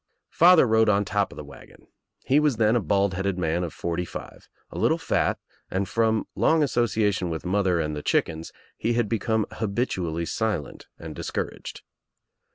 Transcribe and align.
Father 0.31 0.65
rode 0.65 0.89
on 0.89 1.05
top 1.05 1.31
of 1.31 1.35
the 1.35 1.43
wagon. 1.43 1.85
He 2.25 2.39
was 2.39 2.57
then 2.57 2.75
a 2.75 2.79
bald 2.79 3.13
headed 3.13 3.37
man 3.37 3.63
of 3.63 3.71
forty 3.71 4.03
five, 4.03 4.49
a 4.71 4.79
little 4.79 4.97
fat 4.97 5.37
and 5.69 5.87
from 5.87 6.25
long 6.35 6.63
association 6.63 7.29
with 7.29 7.45
mother 7.45 7.79
and 7.79 7.95
the 7.95 8.01
chickens 8.01 8.51
he 8.79 8.93
had 8.93 9.07
become 9.07 9.45
habitually 9.59 10.25
silent 10.25 10.87
and 10.97 11.13
discouraged. 11.13 11.83